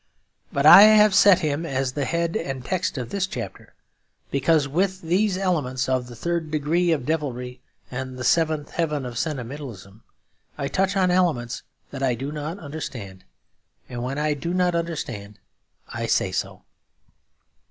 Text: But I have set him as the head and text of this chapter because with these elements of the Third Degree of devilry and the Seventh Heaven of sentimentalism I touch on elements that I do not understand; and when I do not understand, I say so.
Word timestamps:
But 0.51 0.65
I 0.65 0.81
have 0.81 1.13
set 1.13 1.41
him 1.41 1.63
as 1.63 1.91
the 1.91 2.05
head 2.05 2.35
and 2.35 2.65
text 2.65 2.97
of 2.97 3.11
this 3.11 3.27
chapter 3.27 3.75
because 4.31 4.67
with 4.67 5.03
these 5.03 5.37
elements 5.37 5.87
of 5.87 6.07
the 6.07 6.15
Third 6.15 6.49
Degree 6.49 6.91
of 6.91 7.05
devilry 7.05 7.61
and 7.91 8.17
the 8.17 8.23
Seventh 8.23 8.71
Heaven 8.71 9.05
of 9.05 9.19
sentimentalism 9.19 10.01
I 10.57 10.69
touch 10.69 10.97
on 10.97 11.11
elements 11.11 11.61
that 11.91 12.01
I 12.01 12.15
do 12.15 12.31
not 12.31 12.57
understand; 12.57 13.25
and 13.87 14.01
when 14.01 14.17
I 14.17 14.33
do 14.33 14.55
not 14.55 14.73
understand, 14.73 15.37
I 15.89 16.07
say 16.07 16.31
so. 16.31 16.63